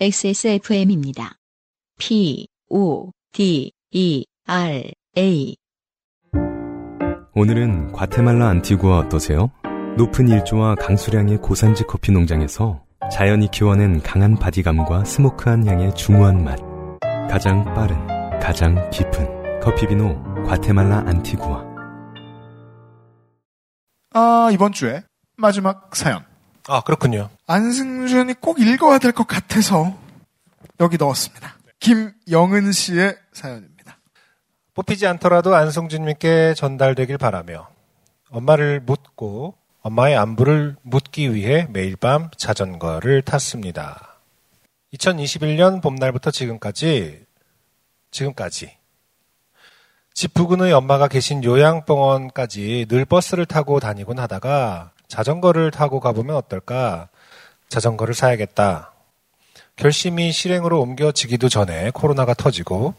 XSFM입니다. 0.00 1.32
P, 1.98 2.46
O, 2.70 3.10
D, 3.32 3.72
E, 3.90 4.24
R, 4.46 4.92
A. 5.16 5.56
오늘은 7.34 7.90
과테말라 7.90 8.48
안티구아 8.48 8.98
어떠세요? 8.98 9.50
높은 9.96 10.28
일조와 10.28 10.76
강수량의 10.76 11.38
고산지 11.38 11.82
커피 11.88 12.12
농장에서 12.12 12.84
자연이 13.10 13.50
키워낸 13.50 14.00
강한 14.00 14.36
바디감과 14.36 15.04
스모크한 15.04 15.66
향의 15.66 15.92
중후한 15.96 16.44
맛. 16.44 16.60
가장 17.28 17.64
빠른, 17.74 17.96
가장 18.38 18.88
깊은 18.90 19.60
커피비노 19.60 20.44
과테말라 20.46 21.06
안티구아. 21.08 21.66
아, 24.14 24.48
이번 24.52 24.72
주에 24.72 25.02
마지막 25.36 25.96
사연. 25.96 26.24
아, 26.68 26.82
그렇군요. 26.82 27.30
안승준이 27.46 28.34
꼭 28.34 28.60
읽어야 28.60 28.98
될 28.98 29.12
것 29.12 29.26
같아서 29.26 29.96
여기 30.80 30.96
넣었습니다. 30.98 31.56
김영은 31.80 32.72
씨의 32.72 33.16
사연입니다. 33.32 33.98
뽑히지 34.74 35.06
않더라도 35.06 35.54
안성준님께 35.56 36.54
전달되길 36.54 37.18
바라며 37.18 37.68
엄마를 38.30 38.80
묻고 38.80 39.54
엄마의 39.80 40.16
안부를 40.16 40.76
묻기 40.82 41.34
위해 41.34 41.66
매일 41.70 41.96
밤 41.96 42.28
자전거를 42.36 43.22
탔습니다. 43.22 44.18
2021년 44.94 45.82
봄날부터 45.82 46.30
지금까지, 46.30 47.24
지금까지. 48.10 48.76
집 50.14 50.34
부근의 50.34 50.72
엄마가 50.72 51.08
계신 51.08 51.42
요양병원까지 51.44 52.86
늘 52.88 53.04
버스를 53.04 53.46
타고 53.46 53.80
다니곤 53.80 54.18
하다가 54.18 54.92
자전거를 55.08 55.70
타고 55.70 56.00
가보면 56.00 56.36
어떨까? 56.36 57.08
자전거를 57.68 58.14
사야겠다. 58.14 58.92
결심이 59.76 60.32
실행으로 60.32 60.80
옮겨지기도 60.80 61.48
전에 61.48 61.90
코로나가 61.90 62.34
터지고 62.34 62.94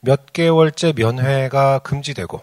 몇 0.00 0.32
개월째 0.32 0.92
면회가 0.96 1.80
금지되고 1.80 2.42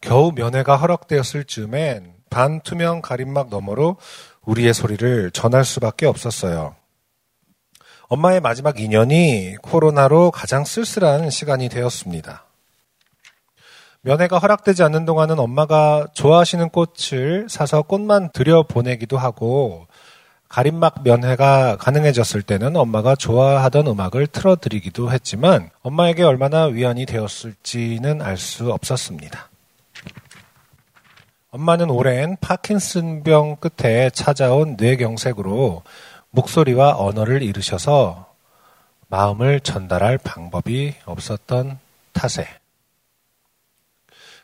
겨우 0.00 0.32
면회가 0.32 0.76
허락되었을 0.76 1.44
즈음엔 1.44 2.14
반투명 2.30 3.02
가림막 3.02 3.48
너머로 3.48 3.96
우리의 4.44 4.74
소리를 4.74 5.30
전할 5.32 5.64
수밖에 5.64 6.06
없었어요. 6.06 6.74
엄마의 8.08 8.40
마지막 8.40 8.76
2년이 8.76 9.62
코로나로 9.62 10.30
가장 10.30 10.64
쓸쓸한 10.64 11.30
시간이 11.30 11.68
되었습니다. 11.68 12.44
면회가 14.02 14.38
허락되지 14.38 14.82
않는 14.84 15.04
동안은 15.04 15.38
엄마가 15.38 16.06
좋아하시는 16.14 16.70
꽃을 16.70 17.48
사서 17.50 17.82
꽃만 17.82 18.30
들여보내기도 18.32 19.18
하고 19.18 19.86
가림막 20.48 21.02
면회가 21.04 21.76
가능해졌을 21.76 22.42
때는 22.42 22.76
엄마가 22.76 23.14
좋아하던 23.14 23.86
음악을 23.86 24.26
틀어드리기도 24.26 25.12
했지만 25.12 25.70
엄마에게 25.82 26.22
얼마나 26.22 26.64
위안이 26.64 27.06
되었을지는 27.06 28.22
알 28.22 28.36
수 28.36 28.72
없었습니다. 28.72 29.50
엄마는 31.50 31.90
오랜 31.90 32.36
파킨슨병 32.40 33.56
끝에 33.56 34.08
찾아온 34.10 34.76
뇌경색으로 34.78 35.82
목소리와 36.30 36.96
언어를 36.96 37.42
잃으셔서 37.42 38.32
마음을 39.08 39.60
전달할 39.60 40.16
방법이 40.16 40.94
없었던 41.04 41.78
탓에 42.12 42.59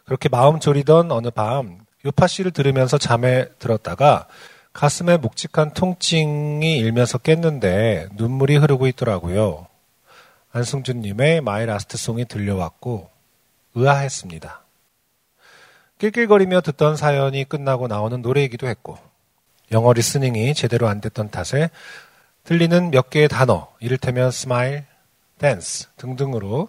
그렇게 0.06 0.28
마음 0.28 0.60
졸이던 0.60 1.10
어느 1.10 1.30
밤 1.30 1.80
요파 2.04 2.28
씨를 2.28 2.52
들으면서 2.52 2.96
잠에 2.96 3.46
들었다가 3.58 4.28
가슴에 4.72 5.16
묵직한 5.16 5.74
통증이 5.74 6.78
일면서 6.78 7.18
깼는데 7.18 8.08
눈물이 8.14 8.56
흐르고 8.56 8.86
있더라고요. 8.86 9.66
안승준님의 10.52 11.40
My 11.40 11.66
Last 11.66 11.96
Song이 11.96 12.26
들려왔고 12.26 13.10
의아했습니다. 13.74 14.62
낄낄거리며 15.98 16.60
듣던 16.60 16.96
사연이 16.96 17.44
끝나고 17.44 17.88
나오는 17.88 18.22
노래이기도 18.22 18.68
했고 18.68 18.98
영어 19.72 19.92
listening이 19.92 20.54
제대로 20.54 20.86
안 20.88 21.00
됐던 21.00 21.30
탓에 21.30 21.70
들리는 22.44 22.92
몇 22.92 23.10
개의 23.10 23.28
단어, 23.28 23.72
이를테면 23.80 24.30
smile, 24.30 24.84
dance 25.38 25.88
등등으로 25.96 26.68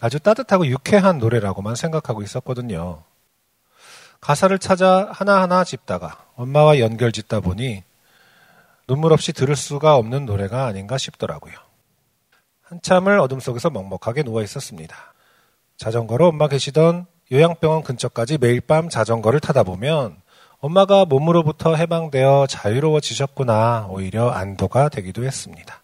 아주 0.00 0.18
따뜻하고 0.18 0.66
유쾌한 0.66 1.18
노래라고만 1.18 1.74
생각하고 1.74 2.22
있었거든요. 2.22 3.02
가사를 4.20 4.58
찾아 4.58 5.08
하나하나 5.12 5.64
짚다가 5.64 6.24
엄마와 6.36 6.78
연결 6.78 7.12
짓다 7.12 7.40
보니 7.40 7.84
눈물 8.86 9.12
없이 9.12 9.32
들을 9.32 9.54
수가 9.56 9.96
없는 9.96 10.26
노래가 10.26 10.66
아닌가 10.66 10.98
싶더라고요. 10.98 11.54
한참을 12.62 13.18
어둠 13.18 13.40
속에서 13.40 13.70
먹먹하게 13.70 14.22
누워 14.22 14.42
있었습니다. 14.42 14.96
자전거로 15.76 16.28
엄마 16.28 16.48
계시던 16.48 17.06
요양병원 17.32 17.82
근처까지 17.82 18.38
매일 18.38 18.60
밤 18.60 18.88
자전거를 18.88 19.40
타다 19.40 19.62
보면 19.62 20.20
엄마가 20.58 21.04
몸으로부터 21.04 21.74
해방되어 21.74 22.46
자유로워지셨구나 22.48 23.86
오히려 23.88 24.30
안도가 24.30 24.88
되기도 24.88 25.24
했습니다. 25.24 25.79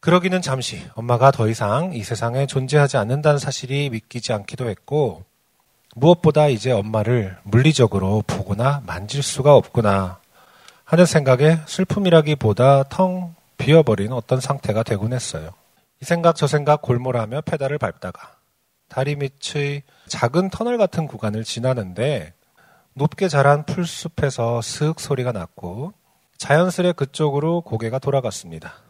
그러기는 0.00 0.40
잠시 0.42 0.82
엄마가 0.94 1.30
더 1.30 1.48
이상 1.48 1.92
이 1.92 2.02
세상에 2.04 2.46
존재하지 2.46 2.96
않는다는 2.96 3.38
사실이 3.38 3.90
믿기지 3.90 4.32
않기도 4.32 4.68
했고 4.68 5.24
무엇보다 5.96 6.48
이제 6.48 6.70
엄마를 6.70 7.36
물리적으로 7.42 8.22
보거나 8.26 8.82
만질 8.86 9.22
수가 9.22 9.54
없구나 9.56 10.20
하는 10.84 11.06
생각에 11.06 11.58
슬픔이라기보다 11.66 12.84
텅 12.84 13.34
비어버린 13.56 14.12
어떤 14.12 14.40
상태가 14.40 14.84
되곤 14.84 15.12
했어요. 15.12 15.50
이 16.00 16.04
생각 16.04 16.36
저 16.36 16.46
생각 16.46 16.80
골몰하며 16.82 17.40
페달을 17.40 17.78
밟다가 17.78 18.36
다리 18.88 19.16
밑의 19.16 19.82
작은 20.06 20.50
터널 20.50 20.78
같은 20.78 21.08
구간을 21.08 21.42
지나는데 21.42 22.32
높게 22.94 23.28
자란 23.28 23.66
풀숲에서 23.66 24.62
슥 24.62 25.00
소리가 25.00 25.32
났고 25.32 25.92
자연스레 26.38 26.92
그쪽으로 26.92 27.62
고개가 27.62 27.98
돌아갔습니다. 27.98 28.87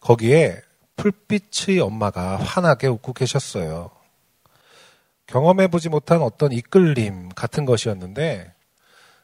거기에 0.00 0.60
풀빛의 0.96 1.80
엄마가 1.80 2.36
환하게 2.36 2.88
웃고 2.88 3.12
계셨어요. 3.12 3.90
경험해보지 5.26 5.88
못한 5.88 6.22
어떤 6.22 6.52
이끌림 6.52 7.28
같은 7.30 7.64
것이었는데 7.64 8.52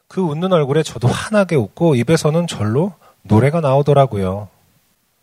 그 0.07 0.21
웃는 0.21 0.53
얼굴에 0.53 0.83
저도 0.83 1.09
환하게 1.09 1.57
웃고 1.57 1.95
입에서는 1.97 2.47
절로 2.47 2.93
노래가 3.23 3.61
나오더라고요. 3.61 4.49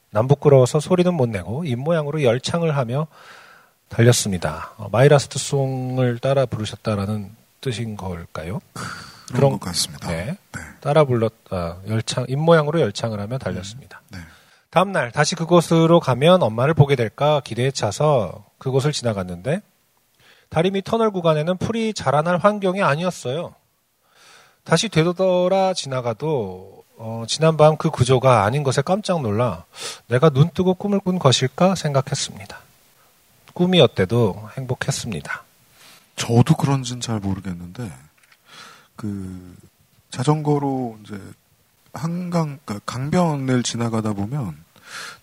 남 0.09 0.27
부끄러워서 0.27 0.79
소리는 0.79 1.13
못 1.13 1.29
내고 1.29 1.63
입모양으로 1.63 2.23
열창을 2.23 2.75
하며 2.75 3.07
달렸습니다. 3.87 4.73
어, 4.77 4.89
My 4.91 5.06
Last 5.06 5.37
Song을 5.37 6.19
따라 6.19 6.45
부르셨다라는 6.45 7.35
뜻인 7.61 7.95
걸까요? 7.95 8.59
그런 9.33 9.51
것 9.51 9.59
같습니다. 9.61 10.09
네. 10.09 10.25
네. 10.25 10.61
따라 10.81 11.05
불렀다. 11.05 11.77
열창, 11.87 12.25
입모양으로 12.27 12.81
열창을 12.81 13.19
하며 13.19 13.37
달렸습니다. 13.37 14.01
네. 14.09 14.19
다음날 14.71 15.11
다시 15.11 15.35
그곳으로 15.35 15.99
가면 15.99 16.41
엄마를 16.41 16.73
보게 16.73 16.95
될까 16.95 17.41
기대에 17.43 17.71
차서 17.71 18.45
그곳을 18.57 18.93
지나갔는데 18.93 19.61
다리 20.49 20.71
밑 20.71 20.83
터널 20.83 21.11
구간에는 21.11 21.57
풀이 21.57 21.93
자라날 21.93 22.37
환경이 22.37 22.81
아니었어요. 22.81 23.53
다시 24.63 24.87
되돌아 24.87 25.73
지나가도 25.73 26.83
어, 26.97 27.25
지난밤 27.27 27.77
그 27.77 27.89
구조가 27.89 28.43
아닌 28.43 28.63
것에 28.63 28.81
깜짝 28.81 29.21
놀라 29.21 29.65
내가 30.07 30.29
눈 30.29 30.49
뜨고 30.51 30.75
꿈을 30.75 30.99
꾼 30.99 31.19
것일까 31.19 31.75
생각했습니다. 31.75 32.57
꿈이었대도 33.53 34.49
행복했습니다. 34.57 35.43
저도 36.15 36.55
그런지는 36.55 37.01
잘 37.01 37.19
모르겠는데 37.19 37.91
그 38.95 39.55
자전거로 40.11 40.99
이제 41.03 41.19
한강 41.93 42.59
그러니까 42.63 42.79
강변을 42.85 43.63
지나가다 43.63 44.13
보면 44.13 44.55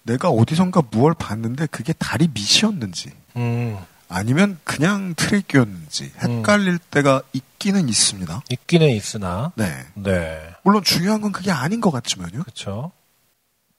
내가 0.03 0.31
어디선가 0.31 0.82
무얼 0.91 1.15
봤는데 1.15 1.67
그게 1.67 1.93
다리 1.93 2.29
밑이었는지 2.29 3.12
음, 3.37 3.79
아니면 4.09 4.59
그냥 4.65 5.15
트랙이었는지 5.15 6.12
헷갈릴 6.23 6.79
때가 6.79 7.23
있기는 7.32 7.88
있습니다. 7.88 8.43
있기는 8.50 8.88
있으나 8.88 9.53
네. 9.56 9.85
네. 9.94 10.41
물론 10.62 10.82
중요한 10.82 11.20
건 11.20 11.32
그게 11.32 11.50
아닌 11.50 11.81
것 11.81 11.91
같지만요. 11.91 12.43
그렇죠. 12.43 12.93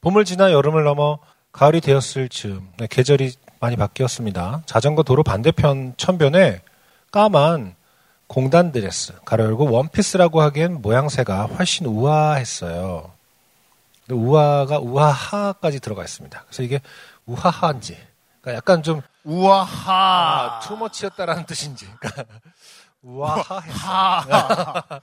봄을 0.02 0.26
지나 0.26 0.52
여름을 0.52 0.84
넘어 0.84 1.20
가을이 1.52 1.82
되었을 1.82 2.30
즈음 2.30 2.70
네, 2.78 2.88
계절이 2.88 3.34
많이 3.60 3.76
바뀌었습니다. 3.76 4.64
자전거 4.66 5.04
도로 5.04 5.24
반대편 5.24 5.94
천변에 5.98 6.62
까만 7.12 7.76
공단 8.30 8.72
드레스 8.72 9.14
가로 9.26 9.44
열고 9.44 9.72
원피스라고 9.72 10.42
하기엔 10.42 10.84
모양새가 10.84 11.48
훨씬 11.48 11.88
우아했어요. 11.88 13.12
우아가 14.12 14.78
우아하까지 14.78 15.80
들어가 15.80 16.04
있습니다. 16.04 16.44
그래서 16.46 16.64
이게 16.64 16.80
우아한지 17.26 17.98
그러니까 18.40 18.58
약간 18.58 18.84
좀 18.84 19.02
우아하. 19.24 19.94
아, 19.94 20.60
too 20.60 20.73
much였다라는 20.73 21.48
뜻인지 21.48 21.88
그러니까 22.00 22.26
우아하했어. 23.02 25.02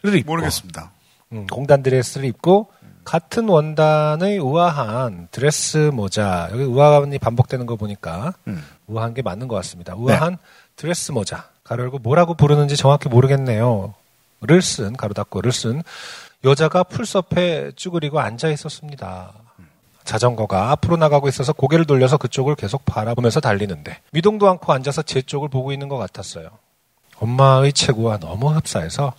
그래도 0.00 0.16
입고, 0.16 0.32
모르겠습니다. 0.32 0.92
음, 1.32 1.48
공단 1.48 1.82
드레스를 1.82 2.28
입고 2.28 2.70
같은 3.04 3.48
원단의 3.48 4.38
우아한 4.38 5.26
드레스 5.32 5.90
모자 5.92 6.48
여기 6.52 6.62
우아함이 6.62 7.18
반복되는 7.18 7.66
거 7.66 7.74
보니까 7.74 8.32
음. 8.46 8.64
우아한 8.86 9.12
게 9.12 9.22
맞는 9.22 9.48
것 9.48 9.56
같습니다. 9.56 9.96
우아한 9.96 10.38
드레스 10.76 11.12
모자 11.12 11.48
가로 11.62 11.84
열고 11.84 11.98
뭐라고 12.00 12.34
부르는지 12.34 12.76
정확히 12.76 13.08
모르겠네요. 13.08 13.94
를 14.46 14.60
쓴 14.60 14.94
가로 14.96 15.14
닫고를 15.14 15.52
쓴 15.52 15.82
여자가 16.44 16.82
풀숲에 16.84 17.72
쭈그리고 17.76 18.20
앉아 18.20 18.50
있었습니다. 18.50 19.32
자전거가 20.04 20.70
앞으로 20.72 20.98
나가고 20.98 21.28
있어서 21.28 21.54
고개를 21.54 21.86
돌려서 21.86 22.18
그쪽을 22.18 22.54
계속 22.56 22.84
바라보면서 22.84 23.40
달리는데 23.40 24.00
미동도 24.12 24.48
않고 24.50 24.70
앉아서 24.74 25.00
제 25.02 25.22
쪽을 25.22 25.48
보고 25.48 25.72
있는 25.72 25.88
것 25.88 25.96
같았어요. 25.96 26.50
엄마의 27.20 27.72
체구와 27.72 28.18
너무 28.18 28.50
흡사해서 28.50 29.14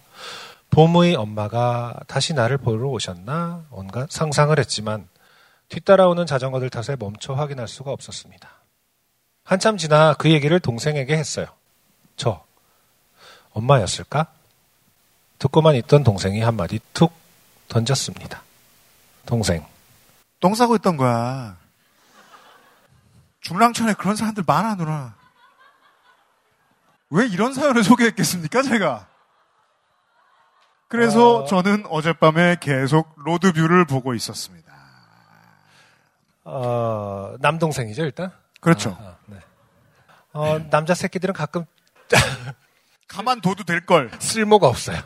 봄의 0.70 1.16
엄마가 1.16 1.96
다시 2.08 2.34
나를 2.36 2.60
보러 2.60 2.90
오셨나 2.90 3.64
온갖 3.72 4.12
상상을 4.12 4.58
했지만 4.60 5.08
뒤따라오는 5.70 6.28
자전거들 6.28 6.70
탓에 6.70 6.96
멈춰 7.00 7.34
확인할 7.34 7.68
수가 7.68 7.92
없었습니다. 7.92 8.48
한참 9.46 9.78
지나 9.78 10.16
그 10.16 10.32
얘기를 10.32 10.60
동생에게 10.60 11.16
했어요. 11.16 11.46
저 12.18 12.44
엄마였을까? 13.52 14.28
듣고만 15.40 15.76
있던 15.76 16.04
동생이 16.04 16.42
한마디 16.42 16.80
툭 16.94 17.14
던졌습니다. 17.70 18.42
동생 19.26 19.66
똥 20.40 20.56
싸고 20.56 20.76
있던 20.78 20.98
거야. 20.98 21.58
중랑천에 23.42 23.94
그런 23.94 24.16
사람들 24.16 24.44
많아, 24.46 24.76
누나. 24.76 25.16
왜 27.12 27.28
이런 27.28 27.54
사연을 27.54 27.84
소개했겠습니까, 27.84 28.64
제가? 28.64 29.08
그래서 30.88 31.38
어. 31.38 31.46
저는 31.46 31.86
어젯밤에 31.88 32.58
계속 32.60 33.14
로드뷰를 33.18 33.86
보고 33.86 34.16
있었습니다. 34.16 34.74
어, 36.44 37.36
남동생이죠 37.40 38.04
일단. 38.04 38.32
그렇죠. 38.66 38.98
아, 39.00 39.04
아, 39.04 39.18
네. 39.28 39.38
어, 40.34 40.60
남자 40.72 40.96
새끼들은 40.96 41.36
가끔 41.36 41.66
가만 43.08 43.40
둬도 43.42 43.64
될 43.64 43.86
걸. 43.86 44.10
쓸모가 44.20 44.68
없어요. 44.68 45.00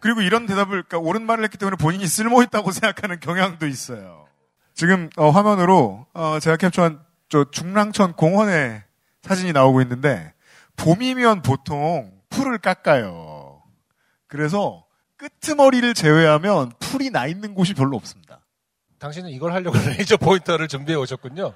그리고 0.00 0.22
이런 0.22 0.46
대답을, 0.46 0.82
그러니까 0.84 0.98
옳은 0.98 1.22
말을 1.22 1.44
했기 1.44 1.58
때문에 1.58 1.76
본인이 1.76 2.06
쓸모 2.06 2.42
있다고 2.42 2.72
생각하는 2.72 3.20
경향도 3.20 3.66
있어요. 3.66 4.26
지금, 4.74 5.10
어, 5.16 5.28
화면으로, 5.28 6.06
어, 6.14 6.38
제가 6.40 6.56
캡처한 6.56 7.04
저 7.28 7.44
중랑천 7.50 8.14
공원의 8.14 8.82
사진이 9.20 9.52
나오고 9.52 9.82
있는데, 9.82 10.32
봄이면 10.76 11.42
보통 11.42 12.10
풀을 12.30 12.56
깎아요. 12.56 13.62
그래서 14.26 14.86
끄트머리를 15.18 15.92
제외하면 15.92 16.72
풀이 16.80 17.10
나 17.10 17.26
있는 17.26 17.54
곳이 17.54 17.74
별로 17.74 17.96
없습니다. 17.98 18.41
당신은 19.02 19.30
이걸 19.30 19.52
하려고 19.52 19.76
레이저 19.98 20.16
포인터를 20.16 20.68
준비해 20.68 20.96
오셨군요. 20.96 21.54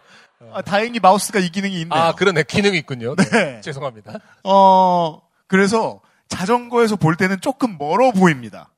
아, 0.53 0.63
다행히 0.63 0.99
마우스가 0.99 1.39
이 1.39 1.49
기능이 1.51 1.81
있네요. 1.83 1.95
아, 2.03 2.13
그러네. 2.13 2.43
기능이 2.43 2.77
있군요. 2.79 3.15
네. 3.15 3.25
네. 3.31 3.61
죄송합니다. 3.61 4.15
어, 4.43 5.23
그래서 5.47 6.01
자전거에서 6.27 6.97
볼 6.97 7.15
때는 7.17 7.41
조금 7.41 7.79
멀어 7.79 8.11
보입니다. 8.11 8.71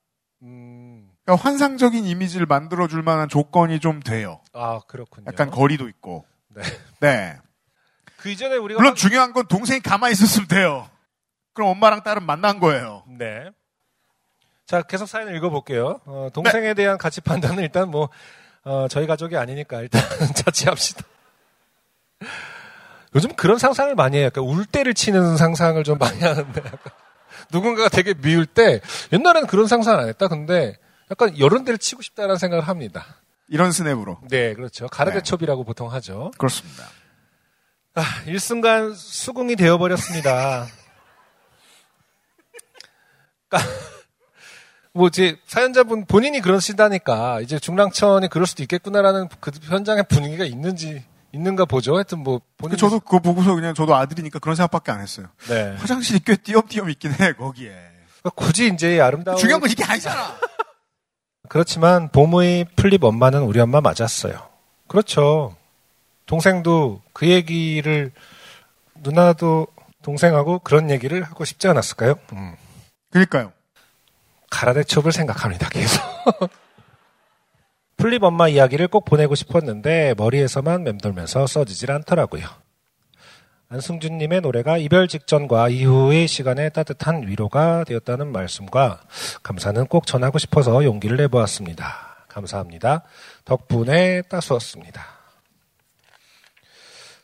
음, 0.42 1.08
그러니까 1.24 1.42
환상적인 1.48 2.04
이미지를 2.04 2.44
만들어 2.44 2.88
줄 2.88 3.02
만한 3.02 3.30
조건이 3.30 3.80
좀 3.80 4.00
돼요. 4.00 4.40
아, 4.52 4.80
그렇군요. 4.86 5.24
약간 5.28 5.50
거리도 5.50 5.88
있고. 5.88 6.26
네. 6.48 6.62
네. 7.00 7.36
그 8.18 8.28
이전에 8.28 8.56
우리가. 8.56 8.78
물론 8.80 8.90
막- 8.90 8.96
중요한 8.96 9.32
건 9.32 9.46
동생이 9.48 9.80
가만히 9.80 10.12
있었으면 10.12 10.46
돼요. 10.46 10.86
그럼 11.54 11.70
엄마랑 11.70 12.02
딸은 12.02 12.22
만난 12.22 12.60
거예요. 12.60 13.02
네. 13.18 13.48
자, 14.66 14.82
계속 14.82 15.06
사연을 15.06 15.34
읽어볼게요. 15.36 16.00
어, 16.04 16.28
동생에 16.34 16.74
대한 16.74 16.98
가치 16.98 17.22
판단은 17.22 17.62
일단 17.62 17.90
뭐, 17.90 18.10
어, 18.64 18.86
저희 18.88 19.06
가족이 19.06 19.36
아니니까 19.36 19.80
일단 19.82 20.02
자취합시다. 20.34 21.02
요즘 23.14 23.34
그런 23.34 23.58
상상을 23.58 23.94
많이 23.94 24.18
해요. 24.18 24.26
약간 24.26 24.44
울 24.44 24.66
때를 24.66 24.94
치는 24.94 25.36
상상을 25.36 25.82
좀 25.84 25.98
많이 25.98 26.20
하는데, 26.20 26.60
약간 26.64 26.92
누군가가 27.50 27.88
되게 27.88 28.14
미울 28.14 28.44
때, 28.46 28.80
옛날에는 29.12 29.46
그런 29.48 29.66
상상을 29.66 29.98
안 29.98 30.08
했다. 30.08 30.28
근데 30.28 30.76
약간 31.10 31.38
여러 31.38 31.62
대를 31.64 31.78
치고 31.78 32.02
싶다는 32.02 32.36
생각을 32.36 32.68
합니다. 32.68 33.06
이런 33.48 33.72
스냅으로. 33.72 34.18
네, 34.28 34.54
그렇죠. 34.54 34.88
가르데첩이라고 34.88 35.64
보통 35.64 35.90
하죠. 35.92 36.30
그렇습니다. 36.36 36.84
아, 37.94 38.02
일순간 38.26 38.94
수긍이 38.94 39.56
되어버렸습니다. 39.56 40.66
까- 44.92 44.98
뭐 44.98 45.08
이제 45.08 45.36
사연자분 45.46 46.06
본인이 46.06 46.40
그러시다니까 46.40 47.40
이제 47.40 47.58
중랑천이 47.58 48.28
그럴 48.28 48.46
수도 48.46 48.62
있겠구나라는 48.62 49.28
그 49.40 49.50
현장의 49.62 50.04
분위기가 50.08 50.44
있는지 50.44 51.04
있는가 51.32 51.66
보죠. 51.66 51.94
하여튼 51.94 52.20
뭐 52.20 52.40
본인 52.56 52.70
그 52.72 52.76
저도 52.76 53.00
그거 53.00 53.18
보고서 53.20 53.54
그냥 53.54 53.74
저도 53.74 53.94
아들이니까 53.94 54.38
그런 54.38 54.56
생각밖에 54.56 54.92
안 54.92 55.00
했어요. 55.00 55.26
네. 55.48 55.74
화장실이 55.76 56.20
꽤 56.24 56.36
띄엄띄엄 56.36 56.88
있긴 56.90 57.12
해, 57.12 57.32
거기에. 57.34 57.68
그러니까 57.68 58.30
굳이 58.34 58.68
이제 58.72 59.00
아름다운 59.00 59.36
중요한 59.36 59.60
건 59.60 59.70
이게 59.70 59.84
아니잖아! 59.84 60.34
그렇지만 61.48 62.08
봄의 62.10 62.66
플립 62.76 63.04
엄마는 63.04 63.42
우리 63.42 63.60
엄마 63.60 63.80
맞았어요. 63.80 64.48
그렇죠. 64.86 65.54
동생도 66.26 67.02
그 67.12 67.28
얘기를 67.28 68.10
누나도 68.96 69.66
동생하고 70.02 70.58
그런 70.60 70.90
얘기를 70.90 71.22
하고 71.22 71.44
싶지 71.44 71.68
않았을까요? 71.68 72.14
음. 72.32 72.54
그니까요. 73.10 73.52
가라데첩을 74.50 75.12
생각합니다. 75.12 75.68
계속. 75.68 76.02
풀잎 77.96 78.22
엄마 78.22 78.48
이야기를 78.48 78.88
꼭 78.88 79.04
보내고 79.04 79.34
싶었는데 79.34 80.14
머리에서만 80.16 80.84
맴돌면서 80.84 81.46
써지질 81.46 81.90
않더라고요. 81.90 82.46
안승준님의 83.70 84.40
노래가 84.40 84.78
이별 84.78 85.08
직전과 85.08 85.68
이후의 85.68 86.26
시간에 86.26 86.70
따뜻한 86.70 87.26
위로가 87.26 87.84
되었다는 87.84 88.32
말씀과 88.32 89.00
감사는 89.42 89.86
꼭 89.88 90.06
전하고 90.06 90.38
싶어서 90.38 90.84
용기를 90.84 91.18
내보았습니다. 91.18 92.24
감사합니다. 92.28 93.02
덕분에 93.44 94.22
따스웠습니다. 94.22 95.04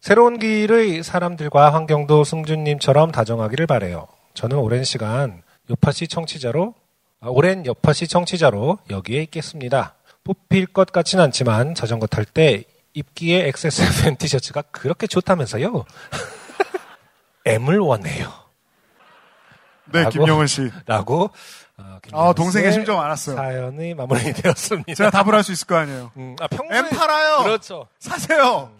새로운 0.01 0.39
길의 0.39 1.03
사람들과 1.03 1.73
환경도 1.73 2.25
승준님처럼 2.25 3.11
다정하기를 3.11 3.67
바래요. 3.67 4.07
저는 4.35 4.59
오랜 4.59 4.85
시간 4.85 5.43
요파시 5.71 6.09
청취자로 6.09 6.75
아, 6.77 6.84
오랜 7.27 7.65
여파시 7.67 8.07
청취자로 8.09 8.79
여기에 8.91 9.23
있겠습니다. 9.25 9.95
뽑힐 10.25 10.67
것 10.67 10.91
같진 10.93 11.21
않지만 11.21 11.75
자전거 11.75 12.07
탈 12.07 12.25
때 12.25 12.65
입기에 12.95 13.47
XSFM 13.49 14.17
티셔츠가 14.17 14.63
그렇게 14.63 15.07
좋다면서요? 15.07 15.85
M을 17.47 17.79
원해요. 17.79 18.33
네, 19.93 20.01
라고? 20.05 20.11
김영은 20.11 20.47
씨. 20.47 20.71
라고 20.87 21.31
어, 21.77 21.99
아, 22.13 22.33
동생의 22.35 22.73
심정 22.73 23.01
알았어요. 23.01 23.37
사연이 23.37 23.95
마무리되었습니다. 23.95 24.95
제가 24.95 25.11
답을 25.11 25.35
할 25.35 25.43
수 25.43 25.53
있을 25.53 25.67
거 25.67 25.77
아니에요. 25.77 26.13
음, 26.17 26.37
아, 26.41 26.47
평소에 26.47 26.79
엠 26.79 26.89
팔아요! 26.89 27.43
그렇죠. 27.43 27.89
사세요! 27.99 28.71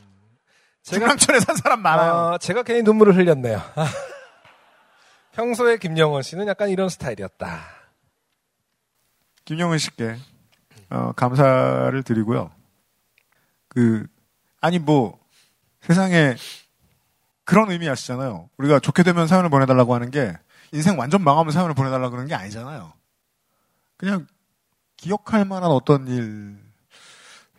제가 0.83 1.01
중랑천에 1.01 1.41
산 1.41 1.57
사람 1.57 1.83
많아요. 1.83 2.13
어, 2.35 2.39
제가 2.39 2.63
괜히 2.63 2.83
눈물을 2.83 3.17
흘렸네요. 3.17 3.61
평소에 5.33 5.79
김영원 5.79 6.23
씨는 6.23 6.47
약간 6.47 6.69
이런 6.71 6.89
스타일이었다. 6.89 7.61
김영은 9.45 9.79
씨께 9.79 10.17
어, 10.91 11.13
감사를 11.13 12.03
드리고요. 12.03 12.51
그 13.69 14.07
아니 14.61 14.79
뭐 14.79 15.19
세상에 15.81 16.37
그런 17.45 17.71
의미 17.71 17.89
아시잖아요. 17.89 18.49
우리가 18.57 18.81
좋게 18.81 19.03
되면 19.03 19.27
사연을 19.27 19.51
보내달라고 19.51 19.95
하는 19.95 20.11
게 20.11 20.33
인생 20.73 20.99
완전 20.99 21.23
망하면 21.23 21.53
사연을 21.53 21.75
보내달라고 21.75 22.11
그러는 22.11 22.29
게 22.29 22.35
아니잖아요. 22.35 22.93
그냥 23.97 24.27
기억할 24.97 25.45
만한 25.45 25.71
어떤 25.71 26.09
일, 26.09 26.59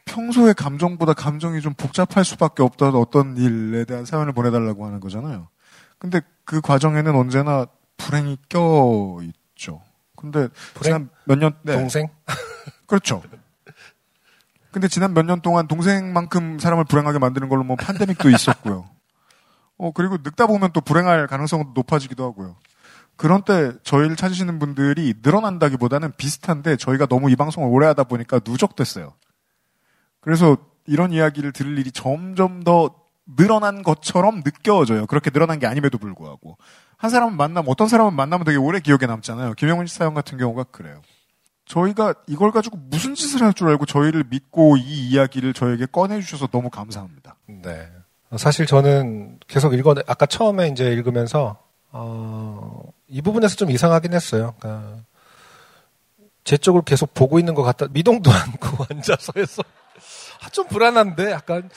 평소의 0.06 0.54
감정보다 0.56 1.14
감정이 1.14 1.62
좀 1.62 1.74
복잡할 1.74 2.26
수밖에 2.26 2.64
없던 2.64 2.96
어떤 2.96 3.38
일에 3.38 3.86
대한 3.86 4.06
사연을 4.06 4.34
보내달라고 4.34 4.86
하는 4.86 5.00
거잖아요. 5.00 5.50
근데 5.98 6.22
그 6.44 6.62
과정에는 6.62 7.16
언제나 7.16 7.68
불행이 7.98 8.38
껴 8.50 9.20
있죠. 9.22 9.82
근데? 10.32 10.54
지난 10.82 11.10
몇 11.26 11.38
년, 11.38 11.54
네. 11.64 11.74
동생? 11.74 12.08
그렇죠. 12.88 13.22
근데 14.72 14.88
지난 14.88 15.14
몇 15.14 15.24
년 15.26 15.42
동안 15.42 15.68
동생만큼 15.68 16.60
사람을 16.60 16.84
불행하게 16.86 17.20
만드는 17.20 17.48
걸로 17.50 17.64
뭐 17.64 17.76
팬데믹도 17.78 18.30
있었고요. 18.30 18.90
어, 19.78 19.92
그리고 19.92 20.18
늙다 20.18 20.48
보면 20.48 20.72
또 20.74 20.82
불행할 20.82 21.28
가능성도 21.28 21.72
높아지기도 21.76 22.24
하고요. 22.26 22.56
그런 23.18 23.44
때 23.44 23.72
저희를 23.84 24.18
찾으시는 24.18 24.60
분들이 24.60 25.14
늘어난다기보다는 25.24 26.14
비슷한데 26.18 26.76
저희가 26.76 27.06
너무 27.06 27.32
이 27.32 27.36
방송을 27.38 27.70
오래 27.70 27.88
하다 27.88 28.04
보니까 28.06 28.42
누적됐어요. 28.46 29.14
그래서 30.20 30.58
이런 30.86 31.14
이야기를 31.14 31.54
들을 31.54 31.78
일이 31.80 31.92
점점 31.92 32.64
더 32.64 32.94
늘어난 33.38 33.84
것처럼 33.84 34.44
느껴져요. 34.44 35.06
그렇게 35.08 35.30
늘어난 35.30 35.60
게 35.60 35.68
아님에도 35.68 35.98
불구하고. 35.98 36.58
한 36.98 37.10
사람은 37.10 37.36
만나면, 37.38 37.70
어떤 37.70 37.88
사람은 37.88 38.14
만나면 38.14 38.46
되게 38.46 38.58
오래 38.58 38.80
기억에 38.80 39.06
남잖아요. 39.08 39.54
김영훈 39.54 39.88
씨 39.88 39.96
사연 39.96 40.14
같은 40.14 40.38
경우가 40.38 40.66
그래요. 40.66 41.02
저희가 41.66 42.14
이걸 42.28 42.52
가지고 42.52 42.78
무슨 42.78 43.16
짓을 43.16 43.42
할 43.42 43.54
줄 43.54 43.68
알고 43.70 43.86
저희를 43.86 44.26
믿고 44.30 44.78
이 44.78 45.10
이야기를 45.10 45.54
저에게 45.54 45.88
꺼내주셔서 45.88 46.48
너무 46.48 46.70
감사합니다. 46.70 47.36
네. 47.48 47.90
사실 48.38 48.66
저는 48.66 49.40
계속 49.48 49.74
읽어, 49.74 49.96
아까 50.08 50.26
처음에 50.26 50.68
이제 50.68 50.86
읽으면서, 50.92 51.58
어, 51.92 52.84
이 53.08 53.22
부분에서 53.22 53.56
좀 53.56 53.72
이상하긴 53.72 54.14
했어요. 54.14 54.54
그러니까 54.60 54.98
제 56.44 56.58
쪽을 56.58 56.84
계속 56.84 57.14
보고 57.14 57.40
있는 57.40 57.56
것 57.56 57.64
같다. 57.64 57.88
미동도 57.90 58.30
않고 58.32 58.86
앉아서 58.92 59.34
해서. 59.38 59.64
아, 60.44 60.50
좀 60.50 60.68
불안한데? 60.68 61.32
약간. 61.32 61.70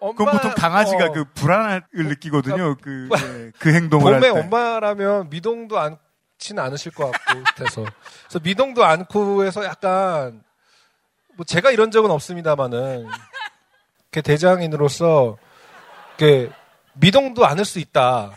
엄마, 0.00 0.14
그건 0.14 0.32
보통 0.32 0.52
강아지가 0.54 1.06
어, 1.06 1.12
그 1.12 1.24
불안을 1.34 1.82
느끼거든요. 1.92 2.76
그, 2.80 3.08
예, 3.18 3.52
그 3.58 3.72
행동을 3.74 4.14
할 4.14 4.20
봄에 4.20 4.32
때. 4.32 4.40
엄마라면 4.40 5.30
미동도 5.30 5.78
않지는 5.78 6.62
않으실 6.62 6.92
것 6.92 7.10
같고, 7.10 7.42
같아서. 7.44 7.84
그래서 8.22 8.40
미동도 8.42 8.84
않고 8.84 9.44
해서 9.44 9.64
약간, 9.64 10.42
뭐 11.36 11.44
제가 11.44 11.70
이런 11.70 11.90
적은 11.90 12.10
없습니다만은, 12.10 13.06
이렇게 14.10 14.22
대장인으로서, 14.22 15.36
이렇게 16.16 16.50
미동도 16.94 17.46
않을 17.46 17.64
수 17.64 17.78
있다. 17.78 18.32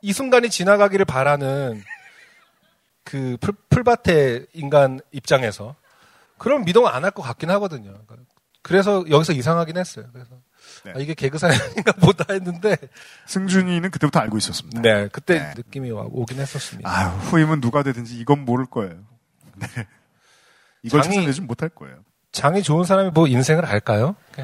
이 0.00 0.12
순간이 0.12 0.50
지나가기를 0.50 1.04
바라는 1.04 1.82
그 3.04 3.36
풀, 3.40 3.54
풀밭의 3.70 4.46
인간 4.54 5.00
입장에서 5.12 5.76
그럼 6.38 6.64
미동 6.64 6.86
안 6.88 7.04
할 7.04 7.12
것 7.12 7.22
같긴 7.22 7.50
하거든요. 7.50 7.92
그래서 8.62 9.04
여기서 9.10 9.32
이상하긴 9.32 9.76
했어요. 9.76 10.06
그래서 10.12 10.30
네. 10.84 10.92
아, 10.94 10.98
이게 10.98 11.14
개그 11.14 11.38
사연인가 11.38 11.92
보다 12.00 12.32
했는데 12.32 12.76
승준이는 13.26 13.90
그때부터 13.90 14.20
알고 14.20 14.38
있었습니다. 14.38 14.80
네 14.80 15.08
그때 15.08 15.38
네. 15.40 15.54
느낌이 15.56 15.90
와- 15.90 16.06
오긴 16.08 16.38
했었습니다. 16.38 16.88
아유, 16.88 17.08
후임은 17.08 17.60
누가 17.60 17.82
되든지 17.82 18.16
이건 18.18 18.44
모를 18.44 18.66
거예요. 18.66 18.94
네. 19.56 19.66
이걸 20.82 21.00
장이- 21.02 21.14
찾아내지 21.14 21.40
못할 21.42 21.68
거예요. 21.68 21.96
장이 22.32 22.62
좋은 22.62 22.84
사람이 22.84 23.10
뭐 23.10 23.26
인생을 23.26 23.64
알까요? 23.66 24.16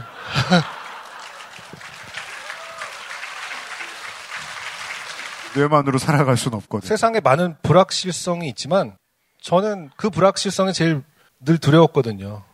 뇌만으로 5.54 5.98
살아갈 5.98 6.37
수는 6.37 6.56
없거든요. 6.58 6.87
세상에 6.88 7.20
많은 7.20 7.56
불확실성이 7.62 8.48
있지만 8.50 8.96
저는 9.40 9.90
그 9.96 10.10
불확실성이 10.10 10.72
제일 10.72 11.02
늘 11.40 11.58
두려웠거든요. 11.58 12.44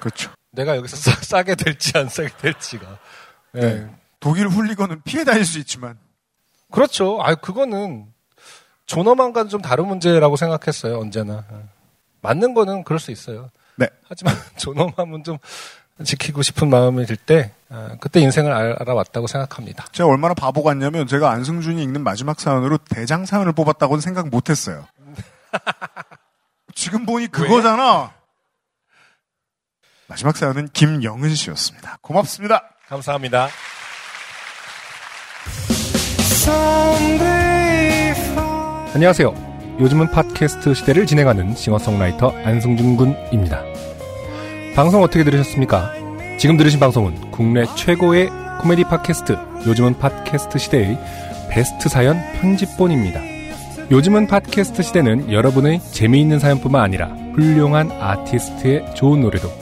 그렇죠. 0.00 0.32
내가 0.52 0.76
여기서 0.76 0.96
싸, 0.96 1.16
싸게 1.16 1.54
될지 1.56 1.96
안 1.96 2.08
싸게 2.08 2.30
될지가. 2.38 2.98
네. 3.52 3.60
네. 3.60 3.90
독일 4.20 4.48
훌리건은 4.48 5.02
피해 5.02 5.24
다닐 5.24 5.44
수 5.44 5.58
있지만 5.58 5.98
그렇죠. 6.70 7.20
아, 7.22 7.34
그거는 7.34 8.06
존엄함과는 8.86 9.48
좀 9.48 9.60
다른 9.60 9.86
문제라고 9.86 10.36
생각했어요. 10.36 10.98
언제나 10.98 11.44
맞는 12.20 12.54
거는 12.54 12.84
그럴 12.84 12.98
수 12.98 13.10
있어요. 13.10 13.50
네. 13.76 13.88
하지만 14.08 14.34
존엄함은 14.56 15.24
좀 15.24 15.38
지키고 16.04 16.42
싶은 16.42 16.68
마음이 16.68 17.06
들때 17.06 17.52
아, 17.68 17.96
그때 18.00 18.20
인생을 18.20 18.52
알, 18.52 18.76
알아왔다고 18.78 19.26
생각합니다. 19.26 19.86
제가 19.92 20.08
얼마나 20.08 20.34
바보 20.34 20.62
같냐면 20.62 21.06
제가 21.06 21.30
안승준이 21.30 21.82
읽는 21.82 22.02
마지막 22.02 22.40
사연으로 22.40 22.78
대장 22.78 23.24
사연을 23.26 23.52
뽑았다고는 23.52 24.00
생각 24.00 24.28
못 24.28 24.50
했어요. 24.50 24.86
지금 26.74 27.06
보니 27.06 27.28
그거잖아. 27.28 28.12
마지막 30.12 30.36
사연은 30.36 30.68
김영은 30.74 31.34
씨였습니다. 31.34 31.96
고맙습니다. 32.02 32.64
감사합니다. 32.86 33.48
안녕하세요. 38.94 39.78
요즘은 39.80 40.10
팟캐스트 40.10 40.74
시대를 40.74 41.06
진행하는 41.06 41.54
싱어송라이터 41.54 42.30
안승준 42.44 42.98
군입니다. 42.98 43.62
방송 44.76 45.02
어떻게 45.02 45.24
들으셨습니까? 45.24 45.94
지금 46.38 46.58
들으신 46.58 46.78
방송은 46.78 47.30
국내 47.30 47.64
최고의 47.74 48.28
코미디 48.60 48.84
팟캐스트 48.84 49.32
요즘은 49.66 49.98
팟캐스트 49.98 50.58
시대의 50.58 50.98
베스트 51.48 51.88
사연 51.88 52.20
편집본입니다. 52.34 53.18
요즘은 53.90 54.26
팟캐스트 54.26 54.82
시대는 54.82 55.32
여러분의 55.32 55.80
재미있는 55.80 56.38
사연뿐만 56.38 56.82
아니라 56.82 57.06
훌륭한 57.34 57.90
아티스트의 57.90 58.94
좋은 58.94 59.22
노래도 59.22 59.61